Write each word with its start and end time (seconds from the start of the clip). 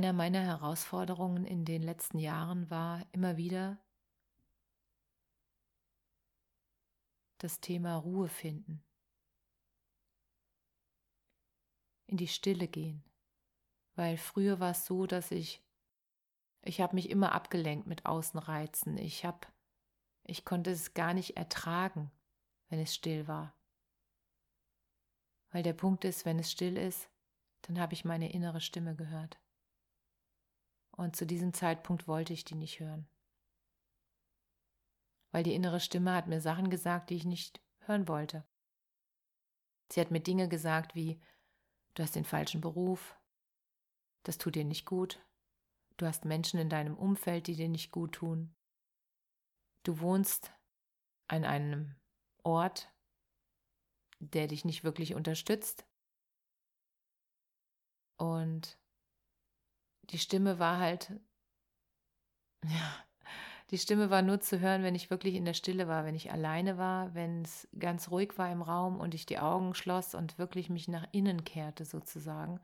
Einer 0.00 0.14
meiner 0.14 0.40
Herausforderungen 0.40 1.44
in 1.44 1.66
den 1.66 1.82
letzten 1.82 2.18
Jahren 2.18 2.70
war 2.70 3.04
immer 3.12 3.36
wieder 3.36 3.76
das 7.36 7.60
Thema 7.60 7.96
Ruhe 7.96 8.30
finden, 8.30 8.82
in 12.06 12.16
die 12.16 12.28
Stille 12.28 12.66
gehen, 12.66 13.04
weil 13.94 14.16
früher 14.16 14.58
war 14.58 14.70
es 14.70 14.86
so, 14.86 15.06
dass 15.06 15.30
ich 15.32 15.62
ich 16.62 16.80
habe 16.80 16.94
mich 16.94 17.10
immer 17.10 17.32
abgelenkt 17.32 17.86
mit 17.86 18.06
Außenreizen. 18.06 18.96
Ich 18.96 19.26
habe 19.26 19.48
ich 20.24 20.46
konnte 20.46 20.70
es 20.70 20.94
gar 20.94 21.12
nicht 21.12 21.36
ertragen, 21.36 22.10
wenn 22.70 22.80
es 22.80 22.94
still 22.94 23.28
war. 23.28 23.54
Weil 25.50 25.62
der 25.62 25.74
Punkt 25.74 26.06
ist, 26.06 26.24
wenn 26.24 26.38
es 26.38 26.50
still 26.50 26.78
ist, 26.78 27.10
dann 27.60 27.78
habe 27.78 27.92
ich 27.92 28.06
meine 28.06 28.32
innere 28.32 28.62
Stimme 28.62 28.96
gehört. 28.96 29.38
Und 31.00 31.16
zu 31.16 31.24
diesem 31.24 31.54
Zeitpunkt 31.54 32.06
wollte 32.08 32.34
ich 32.34 32.44
die 32.44 32.56
nicht 32.56 32.78
hören. 32.78 33.08
Weil 35.32 35.42
die 35.42 35.54
innere 35.54 35.80
Stimme 35.80 36.12
hat 36.12 36.26
mir 36.26 36.42
Sachen 36.42 36.68
gesagt, 36.68 37.08
die 37.08 37.14
ich 37.14 37.24
nicht 37.24 37.62
hören 37.86 38.06
wollte. 38.06 38.46
Sie 39.90 39.98
hat 39.98 40.10
mir 40.10 40.20
Dinge 40.20 40.46
gesagt 40.46 40.94
wie, 40.94 41.18
du 41.94 42.02
hast 42.02 42.16
den 42.16 42.26
falschen 42.26 42.60
Beruf, 42.60 43.18
das 44.24 44.36
tut 44.36 44.56
dir 44.56 44.64
nicht 44.66 44.84
gut, 44.84 45.24
du 45.96 46.04
hast 46.04 46.26
Menschen 46.26 46.60
in 46.60 46.68
deinem 46.68 46.98
Umfeld, 46.98 47.46
die 47.46 47.56
dir 47.56 47.70
nicht 47.70 47.92
gut 47.92 48.16
tun, 48.16 48.54
du 49.84 50.00
wohnst 50.00 50.52
an 51.28 51.46
einem 51.46 51.94
Ort, 52.42 52.92
der 54.18 54.48
dich 54.48 54.66
nicht 54.66 54.84
wirklich 54.84 55.14
unterstützt 55.14 55.86
und 58.18 58.79
die 60.04 60.18
Stimme 60.18 60.58
war 60.58 60.78
halt, 60.78 61.12
ja, 62.64 63.04
die 63.70 63.78
Stimme 63.78 64.10
war 64.10 64.22
nur 64.22 64.40
zu 64.40 64.58
hören, 64.58 64.82
wenn 64.82 64.96
ich 64.96 65.10
wirklich 65.10 65.36
in 65.36 65.44
der 65.44 65.54
Stille 65.54 65.86
war, 65.86 66.04
wenn 66.04 66.16
ich 66.16 66.32
alleine 66.32 66.76
war, 66.76 67.14
wenn 67.14 67.42
es 67.42 67.68
ganz 67.78 68.10
ruhig 68.10 68.36
war 68.36 68.50
im 68.50 68.62
Raum 68.62 68.98
und 68.98 69.14
ich 69.14 69.26
die 69.26 69.38
Augen 69.38 69.74
schloss 69.74 70.14
und 70.14 70.38
wirklich 70.38 70.70
mich 70.70 70.88
nach 70.88 71.06
innen 71.12 71.44
kehrte 71.44 71.84
sozusagen. 71.84 72.60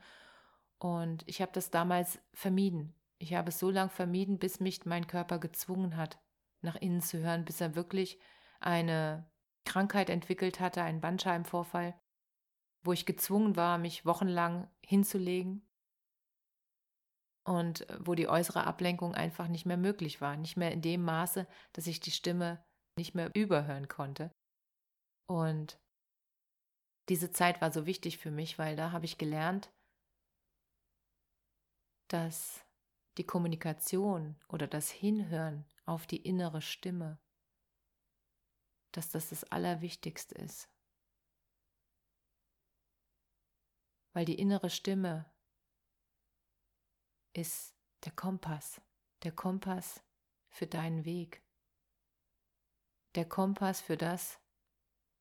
Und 0.78 1.22
ich 1.26 1.40
habe 1.40 1.52
das 1.52 1.70
damals 1.70 2.18
vermieden. 2.34 2.94
Ich 3.18 3.34
habe 3.34 3.50
es 3.50 3.58
so 3.58 3.70
lange 3.70 3.90
vermieden, 3.90 4.38
bis 4.38 4.58
mich 4.58 4.84
mein 4.84 5.06
Körper 5.06 5.38
gezwungen 5.38 5.96
hat, 5.96 6.18
nach 6.60 6.76
innen 6.76 7.00
zu 7.00 7.18
hören, 7.18 7.44
bis 7.44 7.60
er 7.60 7.76
wirklich 7.76 8.18
eine 8.58 9.30
Krankheit 9.64 10.10
entwickelt 10.10 10.58
hatte, 10.58 10.82
einen 10.82 11.00
Bandscheibenvorfall, 11.00 11.94
wo 12.82 12.92
ich 12.92 13.06
gezwungen 13.06 13.54
war, 13.56 13.78
mich 13.78 14.04
wochenlang 14.04 14.68
hinzulegen 14.84 15.65
und 17.46 17.86
wo 18.00 18.14
die 18.14 18.28
äußere 18.28 18.64
Ablenkung 18.64 19.14
einfach 19.14 19.46
nicht 19.46 19.66
mehr 19.66 19.76
möglich 19.76 20.20
war, 20.20 20.36
nicht 20.36 20.56
mehr 20.56 20.72
in 20.72 20.82
dem 20.82 21.02
Maße, 21.02 21.46
dass 21.72 21.86
ich 21.86 22.00
die 22.00 22.10
Stimme 22.10 22.64
nicht 22.98 23.14
mehr 23.14 23.34
überhören 23.34 23.86
konnte. 23.86 24.32
Und 25.28 25.78
diese 27.08 27.30
Zeit 27.30 27.60
war 27.60 27.72
so 27.72 27.86
wichtig 27.86 28.18
für 28.18 28.32
mich, 28.32 28.58
weil 28.58 28.74
da 28.74 28.90
habe 28.90 29.04
ich 29.04 29.16
gelernt, 29.16 29.72
dass 32.08 32.64
die 33.16 33.24
Kommunikation 33.24 34.36
oder 34.48 34.66
das 34.66 34.90
Hinhören 34.90 35.64
auf 35.84 36.06
die 36.06 36.22
innere 36.22 36.62
Stimme, 36.62 37.20
dass 38.92 39.10
das 39.10 39.28
das 39.28 39.44
Allerwichtigste 39.44 40.34
ist. 40.34 40.68
Weil 44.14 44.24
die 44.24 44.38
innere 44.38 44.70
Stimme 44.70 45.30
ist 47.36 47.74
der 48.04 48.12
Kompass, 48.12 48.80
der 49.22 49.32
Kompass 49.32 50.02
für 50.48 50.66
deinen 50.66 51.04
Weg, 51.04 51.42
der 53.14 53.28
Kompass 53.28 53.80
für 53.80 53.96
das, 53.96 54.40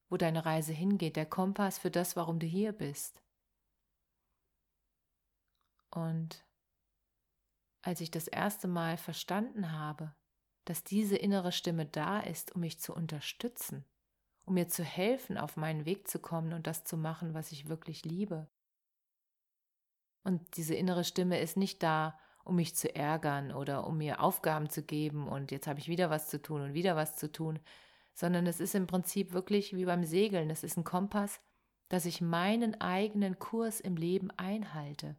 wo 0.09 0.17
deine 0.17 0.45
Reise 0.45 0.73
hingeht, 0.73 1.15
der 1.15 1.25
Kompass 1.25 1.77
für 1.77 1.91
das, 1.91 2.15
warum 2.15 2.39
du 2.39 2.45
hier 2.45 2.73
bist. 2.73 3.21
Und 5.89 6.45
als 7.81 8.01
ich 8.01 8.11
das 8.11 8.27
erste 8.27 8.67
Mal 8.67 8.97
verstanden 8.97 9.71
habe, 9.71 10.13
dass 10.65 10.83
diese 10.83 11.15
innere 11.15 11.51
Stimme 11.51 11.85
da 11.85 12.19
ist, 12.19 12.53
um 12.53 12.61
mich 12.61 12.79
zu 12.79 12.93
unterstützen, 12.93 13.85
um 14.45 14.55
mir 14.55 14.67
zu 14.67 14.83
helfen, 14.83 15.37
auf 15.37 15.57
meinen 15.57 15.85
Weg 15.85 16.07
zu 16.07 16.19
kommen 16.19 16.53
und 16.53 16.67
das 16.67 16.83
zu 16.83 16.97
machen, 16.97 17.33
was 17.33 17.51
ich 17.51 17.69
wirklich 17.69 18.03
liebe, 18.03 18.49
und 20.25 20.57
diese 20.57 20.73
innere 20.73 21.03
Stimme 21.03 21.39
ist 21.39 21.55
nicht 21.55 21.81
da, 21.83 22.19
um 22.43 22.57
mich 22.57 22.75
zu 22.75 22.93
ärgern 22.93 23.51
oder 23.51 23.87
um 23.87 23.97
mir 23.97 24.21
Aufgaben 24.21 24.69
zu 24.69 24.83
geben 24.83 25.27
und 25.27 25.51
jetzt 25.51 25.67
habe 25.67 25.79
ich 25.79 25.87
wieder 25.87 26.09
was 26.09 26.27
zu 26.27 26.41
tun 26.41 26.61
und 26.61 26.73
wieder 26.73 26.95
was 26.95 27.15
zu 27.15 27.31
tun, 27.31 27.59
sondern 28.13 28.47
es 28.47 28.59
ist 28.59 28.75
im 28.75 28.87
Prinzip 28.87 29.33
wirklich 29.33 29.75
wie 29.75 29.85
beim 29.85 30.03
Segeln. 30.03 30.49
Es 30.49 30.63
ist 30.63 30.77
ein 30.77 30.83
Kompass, 30.83 31.39
dass 31.89 32.05
ich 32.05 32.21
meinen 32.21 32.79
eigenen 32.81 33.37
Kurs 33.39 33.79
im 33.79 33.97
Leben 33.97 34.31
einhalte, 34.31 35.15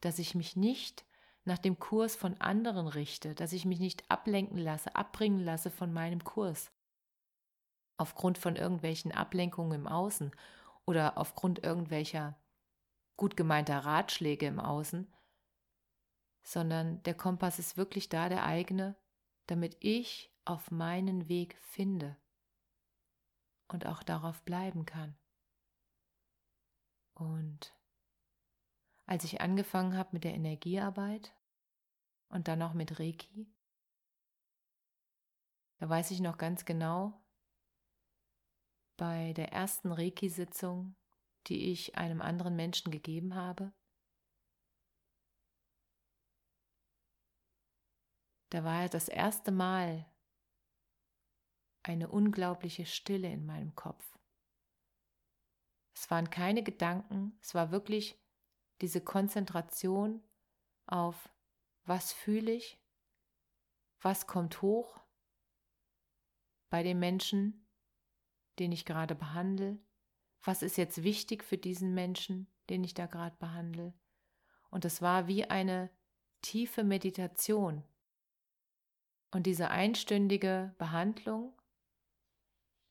dass 0.00 0.18
ich 0.18 0.34
mich 0.34 0.56
nicht 0.56 1.04
nach 1.44 1.58
dem 1.58 1.78
Kurs 1.78 2.16
von 2.16 2.40
anderen 2.40 2.86
richte, 2.86 3.34
dass 3.34 3.52
ich 3.52 3.66
mich 3.66 3.80
nicht 3.80 4.10
ablenken 4.10 4.58
lasse, 4.58 4.94
abbringen 4.96 5.40
lasse 5.40 5.70
von 5.70 5.92
meinem 5.92 6.24
Kurs. 6.24 6.70
Aufgrund 7.98 8.38
von 8.38 8.56
irgendwelchen 8.56 9.12
Ablenkungen 9.12 9.80
im 9.80 9.86
Außen 9.86 10.30
oder 10.86 11.18
aufgrund 11.18 11.62
irgendwelcher 11.62 12.39
gut 13.20 13.36
gemeinter 13.36 13.80
Ratschläge 13.80 14.46
im 14.46 14.58
Außen, 14.58 15.06
sondern 16.42 17.02
der 17.02 17.14
Kompass 17.14 17.58
ist 17.58 17.76
wirklich 17.76 18.08
da, 18.08 18.30
der 18.30 18.46
eigene, 18.46 18.96
damit 19.44 19.76
ich 19.80 20.34
auf 20.46 20.70
meinen 20.70 21.28
Weg 21.28 21.58
finde 21.58 22.16
und 23.68 23.84
auch 23.84 24.02
darauf 24.02 24.42
bleiben 24.44 24.86
kann. 24.86 25.18
Und 27.12 27.76
als 29.04 29.24
ich 29.24 29.42
angefangen 29.42 29.98
habe 29.98 30.08
mit 30.12 30.24
der 30.24 30.32
Energiearbeit 30.32 31.36
und 32.30 32.48
dann 32.48 32.62
auch 32.62 32.72
mit 32.72 32.98
Reiki, 32.98 33.52
da 35.76 35.90
weiß 35.90 36.10
ich 36.12 36.20
noch 36.20 36.38
ganz 36.38 36.64
genau, 36.64 37.22
bei 38.96 39.34
der 39.34 39.52
ersten 39.52 39.92
Reiki-Sitzung 39.92 40.96
die 41.46 41.70
ich 41.70 41.96
einem 41.96 42.20
anderen 42.20 42.56
Menschen 42.56 42.90
gegeben 42.90 43.34
habe? 43.34 43.72
Da 48.50 48.64
war 48.64 48.88
das 48.88 49.08
erste 49.08 49.52
Mal 49.52 50.10
eine 51.82 52.08
unglaubliche 52.08 52.84
Stille 52.84 53.30
in 53.30 53.46
meinem 53.46 53.74
Kopf. 53.74 54.18
Es 55.94 56.10
waren 56.10 56.30
keine 56.30 56.62
Gedanken, 56.62 57.38
es 57.40 57.54
war 57.54 57.70
wirklich 57.70 58.20
diese 58.80 59.00
Konzentration 59.00 60.22
auf, 60.86 61.28
was 61.84 62.12
fühle 62.12 62.52
ich, 62.52 62.82
was 64.00 64.26
kommt 64.26 64.62
hoch 64.62 65.00
bei 66.70 66.82
dem 66.82 66.98
Menschen, 66.98 67.66
den 68.58 68.72
ich 68.72 68.84
gerade 68.84 69.14
behandle, 69.14 69.78
was 70.42 70.62
ist 70.62 70.76
jetzt 70.76 71.02
wichtig 71.02 71.44
für 71.44 71.58
diesen 71.58 71.94
Menschen, 71.94 72.46
den 72.68 72.84
ich 72.84 72.94
da 72.94 73.06
gerade 73.06 73.36
behandle. 73.36 73.94
Und 74.70 74.84
es 74.84 75.02
war 75.02 75.26
wie 75.26 75.44
eine 75.44 75.90
tiefe 76.42 76.84
Meditation. 76.84 77.84
Und 79.30 79.44
diese 79.44 79.70
einstündige 79.70 80.74
Behandlung, 80.78 81.60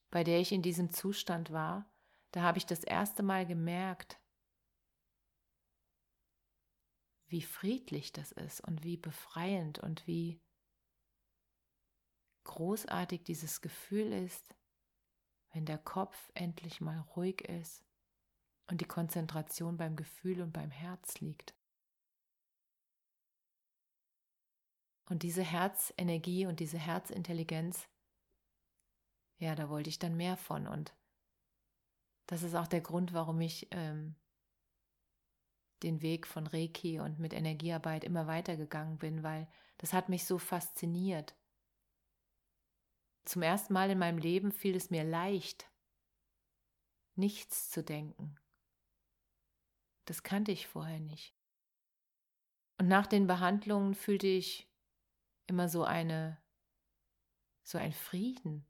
bei 0.10 0.24
der 0.24 0.40
ich 0.40 0.52
in 0.52 0.62
diesem 0.62 0.92
Zustand 0.92 1.52
war, 1.52 1.92
da 2.32 2.42
habe 2.42 2.58
ich 2.58 2.66
das 2.66 2.84
erste 2.84 3.24
Mal 3.24 3.46
gemerkt, 3.46 4.20
wie 7.28 7.42
friedlich 7.42 8.12
das 8.12 8.32
ist 8.32 8.62
und 8.62 8.84
wie 8.84 8.98
befreiend 8.98 9.80
und 9.80 10.06
wie 10.08 10.42
großartig 12.44 13.24
dieses 13.24 13.62
Gefühl 13.62 14.12
ist, 14.14 14.56
wenn 15.52 15.66
der 15.66 15.78
Kopf 15.78 16.30
endlich 16.34 16.82
mal 16.82 17.00
ruhig 17.16 17.42
ist 17.42 17.84
und 18.68 18.82
die 18.82 18.86
Konzentration 18.86 19.78
beim 19.78 19.96
Gefühl 19.96 20.42
und 20.42 20.54
beim 20.54 20.72
Herz 20.72 21.20
liegt. 21.20 21.56
Und 25.06 25.24
diese 25.24 25.42
Herzenergie 25.42 26.46
und 26.46 26.60
diese 26.60 26.78
Herzintelligenz, 26.78 27.90
ja, 29.40 29.56
da 29.56 29.70
wollte 29.70 29.90
ich 29.90 29.98
dann 29.98 30.16
mehr 30.16 30.38
von. 30.38 30.68
Und 30.68 30.94
das 32.28 32.44
ist 32.44 32.54
auch 32.54 32.68
der 32.68 32.82
Grund, 32.82 33.14
warum 33.14 33.42
ich 33.42 33.68
ähm, 33.72 34.16
den 35.82 36.04
Weg 36.04 36.28
von 36.28 36.46
Reiki 36.46 37.00
und 37.00 37.18
mit 37.18 37.34
Energiearbeit 37.34 38.04
immer 38.04 38.28
weitergegangen 38.28 39.00
bin, 39.00 39.24
weil 39.24 39.48
das 39.80 39.94
hat 39.94 40.10
mich 40.10 40.26
so 40.26 40.38
fasziniert. 40.38 41.36
Zum 43.26 43.42
ersten 43.42 43.74
Mal 43.74 43.90
in 43.90 44.00
meinem 44.00 44.18
Leben 44.18 44.52
fiel 44.52 44.76
es 44.76 44.90
mir 44.90 45.04
leicht, 45.04 45.70
nichts 47.16 47.70
zu 47.70 47.84
denken. 47.84 48.38
Das 50.06 50.24
kannte 50.24 50.52
ich 50.52 50.68
vorher 50.68 51.00
nicht. 51.00 51.36
Und 52.80 52.88
nach 52.88 53.06
den 53.06 53.28
Behandlungen 53.28 53.94
fühlte 53.94 54.28
ich 54.28 54.68
immer 55.48 55.68
so 55.68 55.84
eine, 55.84 56.42
so 57.64 57.78
ein 57.78 57.92
Frieden, 57.92 58.66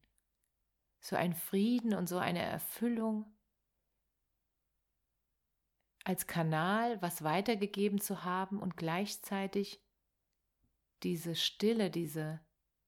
so 0.99 1.15
ein 1.15 1.33
Frieden 1.33 1.93
und 1.93 2.09
so 2.09 2.17
eine 2.17 2.41
Erfüllung 2.41 3.25
als 6.03 6.25
Kanal 6.25 6.99
was 7.01 7.23
weitergegeben 7.23 8.01
zu 8.01 8.23
haben 8.23 8.59
und 8.59 8.77
gleichzeitig 8.77 9.79
diese 11.03 11.35
Stille, 11.35 11.91
diese 11.91 12.39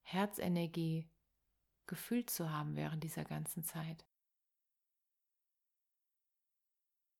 Herzenergie 0.02 1.08
gefühlt 1.92 2.30
zu 2.30 2.48
haben 2.48 2.74
während 2.74 3.04
dieser 3.04 3.22
ganzen 3.22 3.62
Zeit. 3.64 4.06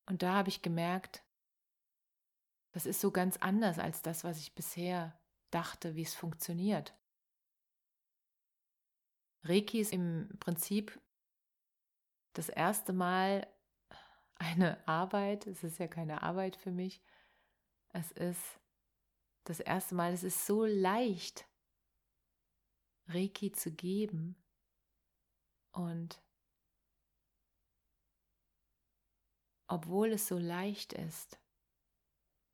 Und 0.07 0.23
da 0.23 0.33
habe 0.33 0.49
ich 0.49 0.63
gemerkt, 0.63 1.23
das 2.71 2.87
ist 2.87 3.03
so 3.03 3.11
ganz 3.11 3.37
anders 3.37 3.79
als 3.79 4.01
das, 4.01 4.25
was 4.25 4.39
ich 4.39 4.55
bisher 4.55 5.21
dachte, 5.51 5.95
wie 5.95 6.01
es 6.01 6.15
funktioniert. 6.15 6.95
Reiki 9.43 9.79
ist 9.79 9.93
im 9.93 10.39
Prinzip 10.41 10.99
das 12.33 12.49
erste 12.49 12.95
Mal 12.95 13.47
eine 14.37 14.89
Arbeit. 14.89 15.47
Es 15.47 15.63
ist 15.65 15.79
ja 15.79 15.87
keine 15.87 16.23
Arbeit 16.23 16.57
für 16.57 16.71
mich. 16.71 17.03
Es 17.91 18.11
ist 18.13 18.59
das 19.45 19.61
erste 19.61 19.95
Mal, 19.95 20.15
es 20.15 20.23
ist 20.23 20.47
so 20.47 20.65
leicht, 20.65 21.47
Reiki 23.09 23.53
zu 23.53 23.71
geben 23.71 24.42
und 25.73 26.23
obwohl 29.67 30.13
es 30.13 30.29
so 30.29 30.39
leicht 30.39 30.93
ist, 30.93 31.41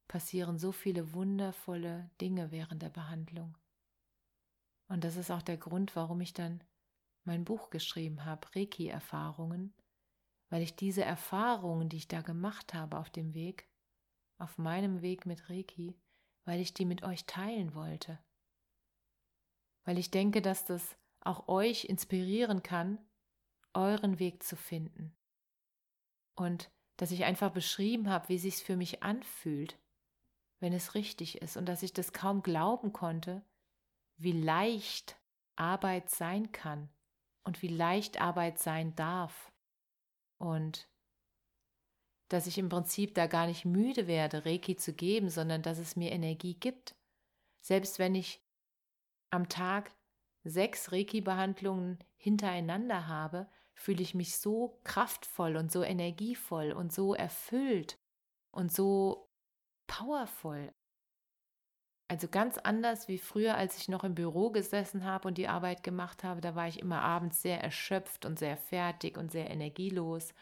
passieren 0.06 0.58
so 0.58 0.72
viele 0.72 1.12
wundervolle 1.12 2.10
Dinge 2.20 2.50
während 2.50 2.82
der 2.82 2.90
Behandlung. 2.90 3.58
Und 4.88 5.04
das 5.04 5.16
ist 5.16 5.30
auch 5.30 5.42
der 5.42 5.58
Grund, 5.58 5.94
warum 5.96 6.20
ich 6.20 6.32
dann 6.32 6.64
mein 7.24 7.44
Buch 7.44 7.70
geschrieben 7.70 8.24
habe, 8.24 8.48
Reiki-Erfahrungen, 8.54 9.74
weil 10.48 10.62
ich 10.62 10.76
diese 10.76 11.04
Erfahrungen, 11.04 11.88
die 11.88 11.98
ich 11.98 12.08
da 12.08 12.22
gemacht 12.22 12.72
habe 12.72 12.98
auf 12.98 13.10
dem 13.10 13.34
Weg, 13.34 13.68
auf 14.38 14.56
meinem 14.56 15.02
Weg 15.02 15.26
mit 15.26 15.50
Reiki, 15.50 15.98
weil 16.44 16.60
ich 16.60 16.72
die 16.72 16.86
mit 16.86 17.02
euch 17.02 17.26
teilen 17.26 17.74
wollte. 17.74 18.18
Weil 19.84 19.98
ich 19.98 20.10
denke, 20.10 20.40
dass 20.40 20.64
das 20.64 20.96
auch 21.20 21.48
euch 21.48 21.84
inspirieren 21.84 22.62
kann, 22.62 22.98
euren 23.74 24.18
Weg 24.18 24.42
zu 24.42 24.56
finden. 24.56 25.16
Und 26.34 26.70
dass 26.96 27.10
ich 27.10 27.24
einfach 27.24 27.52
beschrieben 27.52 28.08
habe, 28.08 28.28
wie 28.28 28.38
sich's 28.38 28.60
für 28.60 28.76
mich 28.76 29.02
anfühlt, 29.02 29.78
wenn 30.60 30.72
es 30.72 30.94
richtig 30.94 31.40
ist 31.40 31.56
und 31.56 31.66
dass 31.66 31.82
ich 31.82 31.92
das 31.92 32.12
kaum 32.12 32.42
glauben 32.42 32.92
konnte, 32.92 33.42
wie 34.16 34.32
leicht 34.32 35.20
Arbeit 35.56 36.10
sein 36.10 36.50
kann 36.52 36.88
und 37.44 37.62
wie 37.62 37.68
leicht 37.68 38.20
Arbeit 38.20 38.58
sein 38.58 38.94
darf. 38.96 39.52
Und 40.38 40.88
dass 42.28 42.46
ich 42.46 42.58
im 42.58 42.68
Prinzip 42.68 43.14
da 43.14 43.26
gar 43.26 43.46
nicht 43.46 43.64
müde 43.64 44.06
werde, 44.06 44.44
Reiki 44.44 44.76
zu 44.76 44.92
geben, 44.92 45.30
sondern 45.30 45.62
dass 45.62 45.78
es 45.78 45.96
mir 45.96 46.12
Energie 46.12 46.54
gibt. 46.54 46.94
Selbst 47.60 47.98
wenn 47.98 48.14
ich 48.14 48.44
am 49.30 49.48
Tag 49.48 49.92
sechs 50.44 50.92
Reiki-Behandlungen 50.92 51.98
hintereinander 52.16 53.06
habe, 53.08 53.48
fühle 53.78 54.02
ich 54.02 54.12
mich 54.12 54.36
so 54.36 54.80
kraftvoll 54.82 55.56
und 55.56 55.70
so 55.70 55.84
energievoll 55.84 56.72
und 56.72 56.92
so 56.92 57.14
erfüllt 57.14 57.96
und 58.50 58.72
so 58.72 59.30
powerful. 59.86 60.74
Also 62.08 62.26
ganz 62.26 62.58
anders 62.58 63.06
wie 63.06 63.18
früher, 63.18 63.56
als 63.56 63.78
ich 63.78 63.88
noch 63.88 64.02
im 64.02 64.16
Büro 64.16 64.50
gesessen 64.50 65.04
habe 65.04 65.28
und 65.28 65.38
die 65.38 65.46
Arbeit 65.46 65.84
gemacht 65.84 66.24
habe. 66.24 66.40
Da 66.40 66.56
war 66.56 66.66
ich 66.66 66.80
immer 66.80 67.02
abends 67.02 67.40
sehr 67.40 67.62
erschöpft 67.62 68.24
und 68.24 68.38
sehr 68.38 68.56
fertig 68.56 69.16
und 69.16 69.30
sehr 69.30 69.48
energielos. 69.48 70.34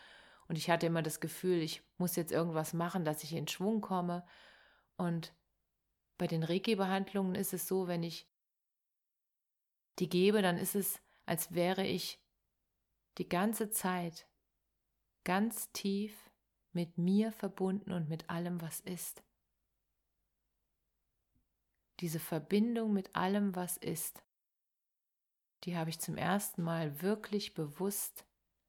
Und 0.48 0.56
ich 0.56 0.70
hatte 0.70 0.86
immer 0.86 1.02
das 1.02 1.20
Gefühl, 1.20 1.60
ich 1.60 1.82
muss 1.98 2.16
jetzt 2.16 2.32
irgendwas 2.32 2.72
machen, 2.72 3.04
dass 3.04 3.22
ich 3.22 3.34
in 3.34 3.48
Schwung 3.48 3.82
komme. 3.82 4.24
Und 4.96 5.34
bei 6.16 6.26
den 6.26 6.42
Reiki-Behandlungen 6.42 7.34
ist 7.34 7.52
es 7.52 7.68
so, 7.68 7.86
wenn 7.86 8.02
ich 8.02 8.26
die 9.98 10.08
gebe, 10.08 10.40
dann 10.40 10.56
ist 10.56 10.74
es, 10.74 11.02
als 11.26 11.52
wäre 11.52 11.84
ich 11.84 12.18
die 13.18 13.28
ganze 13.28 13.70
Zeit 13.70 14.28
ganz 15.24 15.72
tief 15.72 16.30
mit 16.72 16.98
mir 16.98 17.32
verbunden 17.32 17.92
und 17.92 18.08
mit 18.08 18.28
allem, 18.30 18.60
was 18.60 18.80
ist 18.80 19.22
diese 22.00 22.20
Verbindung 22.20 22.92
mit 22.92 23.14
allem, 23.14 23.54
was 23.54 23.76
ist, 23.76 24.22
die 25.64 25.76
habe 25.76 25.90
ich 25.90 25.98
zum 25.98 26.16
ersten 26.16 26.62
Mal 26.62 27.00
wirklich 27.02 27.54
bewusst 27.54 28.26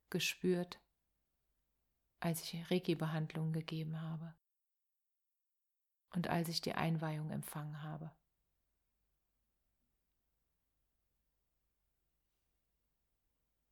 gespürt, 0.10 0.80
als 2.20 2.42
ich 2.42 2.72
Reiki-Behandlung 2.72 3.52
gegeben 3.52 4.02
habe 4.02 4.36
und 6.16 6.30
als 6.30 6.48
ich 6.48 6.62
die 6.62 6.74
Einweihung 6.74 7.30
empfangen 7.30 7.84
habe. 7.84 8.12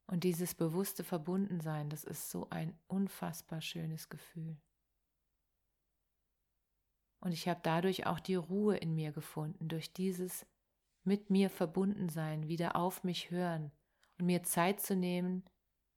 Und 0.06 0.22
dieses 0.24 0.54
bewusste 0.54 1.02
Verbundensein, 1.02 1.90
das 1.90 2.04
ist 2.04 2.30
so 2.30 2.48
ein 2.50 2.78
unfassbar 2.86 3.60
schönes 3.60 4.08
Gefühl. 4.08 4.56
Und 7.20 7.32
ich 7.32 7.48
habe 7.48 7.60
dadurch 7.62 8.06
auch 8.06 8.20
die 8.20 8.36
Ruhe 8.36 8.76
in 8.76 8.94
mir 8.94 9.10
gefunden, 9.10 9.68
durch 9.68 9.92
dieses 9.92 10.46
mit 11.02 11.30
mir 11.30 11.50
verbunden 11.50 12.08
sein, 12.08 12.48
wieder 12.48 12.76
auf 12.76 13.02
mich 13.04 13.30
hören 13.30 13.72
und 14.18 14.26
mir 14.26 14.42
Zeit 14.42 14.80
zu 14.80 14.94
nehmen, 14.94 15.44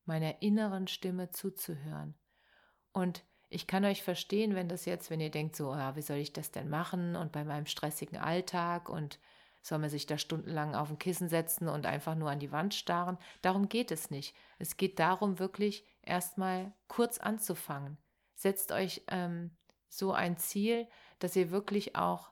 meiner 0.05 0.41
inneren 0.41 0.87
Stimme 0.87 1.29
zuzuhören. 1.29 2.15
Und 2.93 3.23
ich 3.49 3.67
kann 3.67 3.85
euch 3.85 4.03
verstehen, 4.03 4.55
wenn 4.55 4.69
das 4.69 4.85
jetzt, 4.85 5.09
wenn 5.09 5.19
ihr 5.19 5.31
denkt, 5.31 5.55
so, 5.55 5.73
ja, 5.73 5.95
wie 5.95 6.01
soll 6.01 6.17
ich 6.17 6.33
das 6.33 6.51
denn 6.51 6.69
machen 6.69 7.15
und 7.15 7.31
bei 7.31 7.43
meinem 7.43 7.65
stressigen 7.65 8.17
Alltag 8.17 8.89
und 8.89 9.19
soll 9.61 9.79
man 9.79 9.89
sich 9.89 10.05
da 10.05 10.17
stundenlang 10.17 10.75
auf 10.75 10.89
ein 10.89 10.99
Kissen 10.99 11.27
setzen 11.27 11.67
und 11.67 11.85
einfach 11.85 12.15
nur 12.15 12.29
an 12.29 12.39
die 12.39 12.51
Wand 12.51 12.73
starren? 12.73 13.17
Darum 13.41 13.69
geht 13.69 13.91
es 13.91 14.09
nicht. 14.09 14.35
Es 14.57 14.77
geht 14.77 14.99
darum, 14.99 15.39
wirklich 15.39 15.85
erstmal 16.01 16.73
kurz 16.87 17.17
anzufangen. 17.17 17.97
Setzt 18.35 18.71
euch 18.71 19.03
ähm, 19.07 19.51
so 19.89 20.13
ein 20.13 20.37
Ziel, 20.37 20.87
dass 21.19 21.35
ihr 21.35 21.51
wirklich 21.51 21.95
auch 21.95 22.31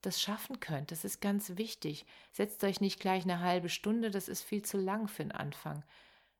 das 0.00 0.20
schaffen 0.20 0.60
könnt. 0.60 0.90
Das 0.90 1.04
ist 1.04 1.20
ganz 1.20 1.56
wichtig. 1.56 2.06
Setzt 2.32 2.64
euch 2.64 2.80
nicht 2.80 2.98
gleich 2.98 3.24
eine 3.24 3.40
halbe 3.40 3.68
Stunde, 3.68 4.10
das 4.10 4.28
ist 4.28 4.42
viel 4.42 4.62
zu 4.62 4.78
lang 4.78 5.08
für 5.08 5.22
den 5.22 5.32
Anfang. 5.32 5.84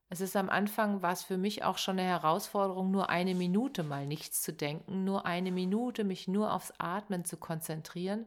Es 0.09 0.21
ist 0.21 0.37
am 0.37 0.51
Anfang, 0.51 1.01
war 1.01 1.13
es 1.13 1.23
für 1.23 1.39
mich 1.39 1.63
auch 1.63 1.79
schon 1.79 1.99
eine 1.99 2.09
Herausforderung, 2.09 2.91
nur 2.91 3.09
eine 3.09 3.35
Minute 3.35 3.83
mal 3.83 4.07
nichts 4.07 4.43
zu 4.43 4.53
denken, 4.53 5.05
nur 5.05 5.25
eine 5.27 5.53
Minute 5.53 6.05
mich 6.05 6.27
nur 6.29 6.53
aufs 6.53 6.73
Atmen 6.79 7.25
zu 7.25 7.37
konzentrieren 7.37 8.27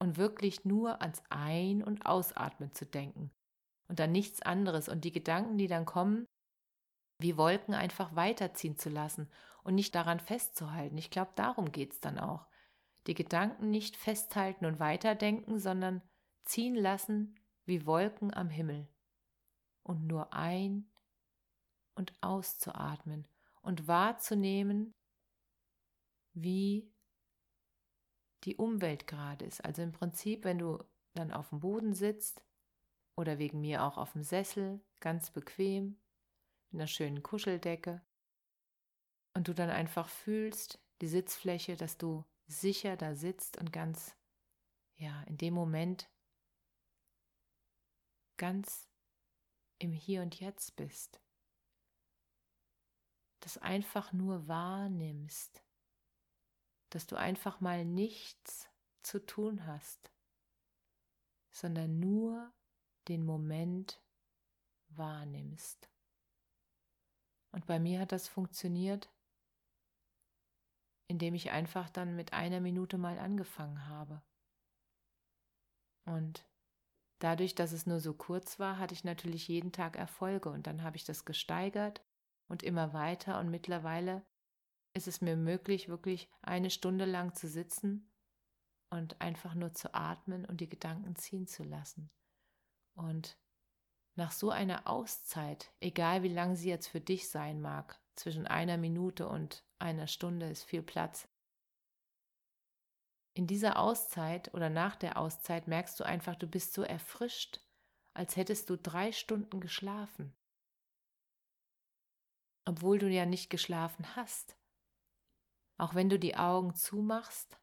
und 0.00 0.16
wirklich 0.16 0.64
nur 0.64 1.00
ans 1.00 1.22
Ein- 1.28 1.84
und 1.84 2.06
Ausatmen 2.06 2.72
zu 2.72 2.86
denken 2.86 3.30
und 3.88 4.00
dann 4.00 4.12
nichts 4.12 4.42
anderes 4.42 4.88
und 4.88 5.04
die 5.04 5.12
Gedanken, 5.12 5.58
die 5.58 5.66
dann 5.66 5.84
kommen, 5.84 6.26
wie 7.18 7.36
Wolken 7.36 7.74
einfach 7.74 8.16
weiterziehen 8.16 8.76
zu 8.76 8.88
lassen 8.88 9.30
und 9.62 9.74
nicht 9.74 9.94
daran 9.94 10.20
festzuhalten. 10.20 10.96
Ich 10.96 11.10
glaube, 11.10 11.32
darum 11.34 11.70
geht 11.70 11.92
es 11.92 12.00
dann 12.00 12.18
auch. 12.18 12.46
Die 13.06 13.14
Gedanken 13.14 13.70
nicht 13.70 13.96
festhalten 13.96 14.64
und 14.64 14.80
weiterdenken, 14.80 15.58
sondern 15.58 16.02
ziehen 16.44 16.74
lassen 16.74 17.38
wie 17.66 17.84
Wolken 17.86 18.32
am 18.32 18.48
Himmel. 18.48 18.88
Und 19.82 20.06
nur 20.06 20.32
ein 20.32 20.90
und 21.94 22.12
auszuatmen 22.22 23.26
und 23.60 23.88
wahrzunehmen, 23.88 24.94
wie 26.32 26.90
die 28.44 28.56
Umwelt 28.56 29.06
gerade 29.06 29.44
ist. 29.44 29.64
Also 29.64 29.82
im 29.82 29.92
Prinzip, 29.92 30.44
wenn 30.44 30.58
du 30.58 30.82
dann 31.14 31.32
auf 31.32 31.50
dem 31.50 31.60
Boden 31.60 31.94
sitzt 31.94 32.44
oder 33.16 33.38
wegen 33.38 33.60
mir 33.60 33.84
auch 33.84 33.98
auf 33.98 34.12
dem 34.12 34.22
Sessel, 34.22 34.80
ganz 35.00 35.30
bequem, 35.30 36.00
mit 36.70 36.80
einer 36.80 36.86
schönen 36.86 37.22
Kuscheldecke. 37.22 38.02
Und 39.34 39.48
du 39.48 39.54
dann 39.54 39.70
einfach 39.70 40.08
fühlst, 40.08 40.82
die 41.00 41.08
Sitzfläche, 41.08 41.76
dass 41.76 41.98
du 41.98 42.24
sicher 42.46 42.96
da 42.96 43.14
sitzt 43.14 43.58
und 43.58 43.72
ganz, 43.72 44.16
ja, 44.96 45.22
in 45.24 45.36
dem 45.36 45.54
Moment 45.54 46.10
ganz 48.36 48.88
im 49.78 49.92
Hier 49.92 50.22
und 50.22 50.38
Jetzt 50.40 50.76
bist. 50.76 51.20
Das 53.40 53.56
einfach 53.58 54.12
nur 54.12 54.48
wahrnimmst, 54.48 55.62
dass 56.90 57.06
du 57.06 57.16
einfach 57.16 57.60
mal 57.60 57.84
nichts 57.84 58.68
zu 59.02 59.24
tun 59.24 59.66
hast, 59.66 60.10
sondern 61.50 61.98
nur 61.98 62.52
den 63.08 63.24
Moment 63.24 64.02
wahrnimmst. 64.90 65.88
Und 67.52 67.66
bei 67.66 67.80
mir 67.80 68.00
hat 68.00 68.12
das 68.12 68.28
funktioniert, 68.28 69.10
indem 71.08 71.34
ich 71.34 71.50
einfach 71.50 71.90
dann 71.90 72.14
mit 72.14 72.32
einer 72.32 72.60
Minute 72.60 72.98
mal 72.98 73.18
angefangen 73.18 73.88
habe. 73.88 74.22
Und 76.04 76.44
dadurch, 77.18 77.54
dass 77.54 77.72
es 77.72 77.86
nur 77.86 78.00
so 78.00 78.14
kurz 78.14 78.58
war, 78.58 78.78
hatte 78.78 78.94
ich 78.94 79.04
natürlich 79.04 79.48
jeden 79.48 79.72
Tag 79.72 79.96
Erfolge 79.96 80.50
und 80.50 80.66
dann 80.66 80.82
habe 80.82 80.96
ich 80.96 81.04
das 81.04 81.24
gesteigert 81.24 82.04
und 82.48 82.62
immer 82.62 82.92
weiter 82.92 83.38
und 83.40 83.50
mittlerweile 83.50 84.24
ist 84.94 85.08
es 85.08 85.20
mir 85.20 85.36
möglich, 85.36 85.88
wirklich 85.88 86.28
eine 86.42 86.70
Stunde 86.70 87.04
lang 87.04 87.34
zu 87.34 87.48
sitzen 87.48 88.10
und 88.90 89.20
einfach 89.20 89.54
nur 89.54 89.72
zu 89.72 89.94
atmen 89.94 90.44
und 90.44 90.60
die 90.60 90.68
Gedanken 90.68 91.16
ziehen 91.16 91.46
zu 91.46 91.62
lassen. 91.62 92.10
Und 92.94 93.38
nach 94.16 94.32
so 94.32 94.50
einer 94.50 94.86
Auszeit, 94.86 95.72
egal 95.80 96.22
wie 96.22 96.28
lang 96.28 96.56
sie 96.56 96.68
jetzt 96.68 96.88
für 96.88 97.00
dich 97.00 97.28
sein 97.28 97.60
mag, 97.60 98.00
zwischen 98.16 98.46
einer 98.46 98.76
Minute 98.76 99.28
und 99.28 99.64
einer 99.78 100.06
Stunde 100.06 100.50
ist 100.50 100.64
viel 100.64 100.82
Platz. 100.82 101.28
In 103.32 103.46
dieser 103.46 103.78
Auszeit 103.78 104.52
oder 104.52 104.68
nach 104.68 104.96
der 104.96 105.16
Auszeit 105.16 105.68
merkst 105.68 105.98
du 105.98 106.04
einfach, 106.04 106.34
du 106.34 106.46
bist 106.46 106.74
so 106.74 106.82
erfrischt, 106.82 107.60
als 108.12 108.36
hättest 108.36 108.68
du 108.68 108.76
drei 108.76 109.12
Stunden 109.12 109.60
geschlafen. 109.60 110.34
Obwohl 112.66 112.98
du 112.98 113.08
ja 113.08 113.24
nicht 113.24 113.48
geschlafen 113.48 114.16
hast. 114.16 114.59
Auch 115.80 115.94
wenn 115.94 116.10
du 116.10 116.18
die 116.18 116.36
Augen 116.36 116.74
zumachst 116.74 117.58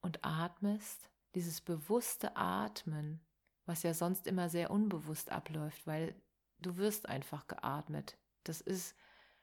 und 0.00 0.24
atmest, 0.24 1.12
dieses 1.36 1.60
bewusste 1.60 2.36
Atmen, 2.36 3.24
was 3.66 3.84
ja 3.84 3.94
sonst 3.94 4.26
immer 4.26 4.48
sehr 4.48 4.72
unbewusst 4.72 5.30
abläuft, 5.30 5.86
weil 5.86 6.20
du 6.58 6.76
wirst 6.76 7.08
einfach 7.08 7.46
geatmet. 7.46 8.18
Das 8.42 8.60
ist 8.60 8.96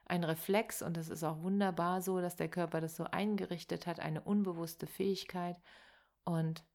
ein 0.05 0.25
Reflex 0.25 0.81
und 0.81 0.97
das 0.97 1.07
ist 1.07 1.23
auch 1.23 1.41
wunderbar 1.43 2.01
so, 2.01 2.19
dass 2.19 2.35
der 2.35 2.49
Körper 2.49 2.81
das 2.81 2.97
so 2.97 3.05
eingerichtet 3.05 3.87
hat, 3.87 4.01
eine 4.01 4.19
unbewusste 4.19 4.85
Fähigkeit. 4.85 5.55
Und 6.25 6.65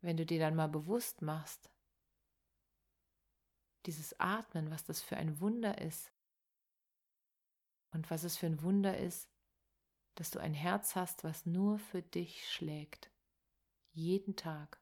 wenn 0.00 0.16
du 0.16 0.24
dir 0.24 0.40
dann 0.40 0.56
mal 0.56 0.70
bewusst 0.70 1.20
machst, 1.20 1.70
dieses 3.84 4.18
Atmen, 4.18 4.70
was 4.70 4.84
das 4.84 5.02
für 5.02 5.18
ein 5.18 5.38
Wunder 5.38 5.82
ist 5.82 6.10
und 7.90 8.10
was 8.10 8.24
es 8.24 8.38
für 8.38 8.46
ein 8.46 8.62
Wunder 8.62 8.96
ist, 8.96 9.28
dass 10.14 10.30
du 10.30 10.38
ein 10.38 10.54
Herz 10.54 10.94
hast, 10.94 11.24
was 11.24 11.46
nur 11.46 11.78
für 11.78 12.02
dich 12.02 12.48
schlägt, 12.50 13.10
jeden 13.92 14.36
Tag, 14.36 14.80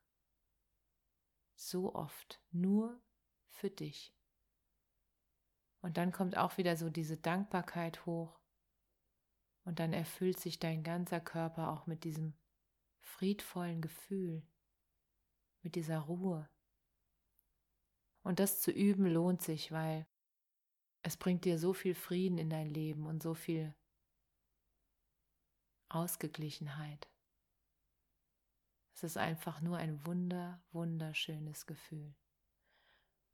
so 1.55 1.95
oft, 1.95 2.43
nur 2.51 3.01
für 3.49 3.71
dich. 3.71 4.15
Und 5.83 5.97
dann 5.97 6.13
kommt 6.13 6.37
auch 6.37 6.59
wieder 6.59 6.77
so 6.77 6.91
diese 6.91 7.17
Dankbarkeit 7.17 8.05
hoch. 8.07 8.39
Und 9.65 9.79
dann 9.79 9.93
erfüllt 9.93 10.41
sich 10.41 10.59
dein 10.59 10.83
ganzer 10.83 11.21
Körper 11.21 11.71
auch 11.71 11.87
mit 11.87 12.05
diesem 12.05 12.35
friedvollen 13.01 13.81
Gefühl, 13.81 14.43
mit 15.63 15.75
dieser 15.75 16.01
Ruhe. 16.01 16.49
Und 18.23 18.41
das 18.41 18.61
zu 18.61 18.71
üben 18.71 19.07
lohnt 19.07 19.43
sich, 19.43 19.73
weil 19.73 20.07
es 21.03 21.17
bringt 21.17 21.45
dir 21.45 21.59
so 21.59 21.73
viel 21.73 21.95
Frieden 21.95 22.39
in 22.39 22.51
dein 22.51 22.69
Leben 22.69 23.07
und 23.07 23.23
so 23.23 23.35
viel 23.35 23.75
Ausgeglichenheit. 25.91 27.09
Es 28.95 29.03
ist 29.03 29.17
einfach 29.17 29.61
nur 29.61 29.77
ein 29.77 30.07
wunder, 30.07 30.63
wunderschönes 30.73 31.67
Gefühl. 31.67 32.15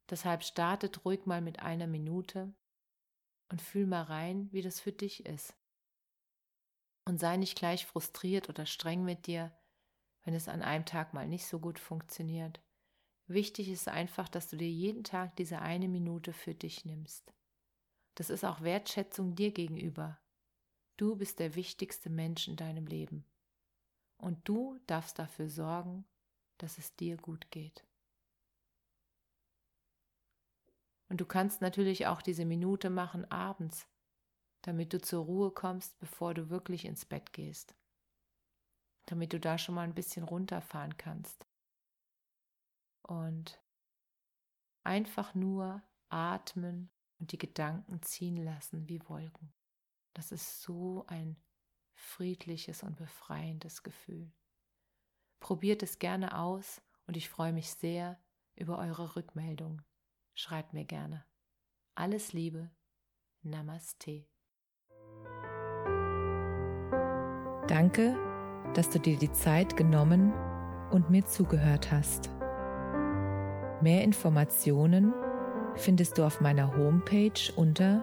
Deshalb 0.09 0.45
startet 0.45 1.05
ruhig 1.05 1.27
mal 1.27 1.41
mit 1.41 1.61
einer 1.61 1.87
Minute 1.87 2.55
und 3.51 3.61
fühl 3.61 3.87
mal 3.87 4.03
rein, 4.03 4.49
wie 4.53 4.63
das 4.63 4.81
für 4.81 4.93
dich 4.93 5.27
ist. 5.27 5.55
Und 7.05 7.19
sei 7.19 7.37
nicht 7.37 7.59
gleich 7.59 7.87
frustriert 7.87 8.49
oder 8.49 8.67
streng 8.67 9.05
mit 9.05 9.27
dir, 9.27 9.57
wenn 10.25 10.35
es 10.35 10.49
an 10.49 10.63
einem 10.63 10.85
Tag 10.85 11.15
mal 11.15 11.29
nicht 11.29 11.47
so 11.47 11.61
gut 11.61 11.79
funktioniert. 11.79 12.61
Wichtig 13.27 13.69
ist 13.69 13.89
einfach, 13.89 14.29
dass 14.29 14.49
du 14.49 14.57
dir 14.57 14.71
jeden 14.71 15.05
Tag 15.05 15.37
diese 15.37 15.61
eine 15.61 15.89
Minute 15.89 16.33
für 16.33 16.55
dich 16.55 16.85
nimmst. 16.85 17.33
Das 18.15 18.31
ist 18.31 18.45
auch 18.45 18.63
Wertschätzung 18.63 19.35
dir 19.35 19.51
gegenüber. 19.53 20.19
Du 20.97 21.17
bist 21.17 21.39
der 21.39 21.55
wichtigste 21.55 22.09
Mensch 22.09 22.49
in 22.49 22.57
deinem 22.57 22.87
Leben. 22.87 23.25
Und 24.19 24.49
du 24.49 24.79
darfst 24.87 25.19
dafür 25.19 25.49
sorgen, 25.49 26.07
dass 26.59 26.79
es 26.79 26.97
dir 26.97 27.17
gut 27.19 27.51
geht. 27.51 27.85
Und 31.09 31.21
du 31.21 31.27
kannst 31.27 31.61
natürlich 31.61 32.07
auch 32.07 32.23
diese 32.23 32.45
Minute 32.45 32.91
machen 32.91 33.31
abends, 33.31 33.87
damit 34.63 34.93
du 34.93 35.01
zur 35.01 35.25
Ruhe 35.25 35.51
kommst, 35.51 35.99
bevor 35.99 36.35
du 36.35 36.51
wirklich 36.51 36.85
ins 36.85 37.05
Bett 37.05 37.33
gehst. 37.33 37.75
Damit 39.05 39.33
du 39.33 39.39
da 39.39 39.59
schon 39.59 39.75
mal 39.75 39.83
ein 39.83 39.95
bisschen 39.95 40.25
runterfahren 40.25 40.97
kannst. 40.97 41.47
Und 43.03 43.61
einfach 44.83 45.35
nur 45.35 45.83
atmen 46.09 46.91
und 47.21 47.33
die 47.33 47.39
Gedanken 47.39 48.03
ziehen 48.03 48.37
lassen 48.37 48.89
wie 48.89 49.01
Wolken. 49.09 49.53
Das 50.17 50.33
ist 50.33 50.63
so 50.63 51.05
ein 51.09 51.37
friedliches 51.95 52.83
und 52.83 52.97
befreiendes 52.97 53.83
Gefühl. 53.83 54.33
Probiert 55.41 55.83
es 55.83 55.99
gerne 55.99 56.39
aus 56.39 56.81
und 57.07 57.19
ich 57.19 57.29
freue 57.29 57.53
mich 57.53 57.71
sehr 57.71 58.19
über 58.55 58.79
eure 58.79 59.15
Rückmeldung. 59.15 59.83
Schreibt 60.35 60.73
mir 60.73 60.87
gerne. 60.87 61.27
Alles 61.95 62.33
Liebe. 62.33 62.71
Namaste. 63.43 64.25
Danke, 67.69 68.17
dass 68.73 68.89
du 68.89 68.99
dir 68.99 69.19
die 69.19 69.33
Zeit 69.33 69.77
genommen 69.77 70.33
und 70.93 71.11
mir 71.11 71.27
zugehört 71.27 71.93
hast. 71.93 72.31
Mehr 73.83 74.03
Informationen 74.03 75.13
findest 75.75 76.17
du 76.17 76.25
auf 76.25 76.41
meiner 76.41 76.75
Homepage 76.75 77.53
unter 77.55 78.03